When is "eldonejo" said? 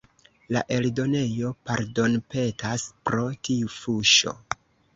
0.77-1.51